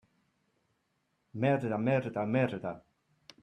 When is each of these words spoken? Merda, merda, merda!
Merda, 1.45 1.77
merda, 1.91 2.25
merda! 2.35 2.75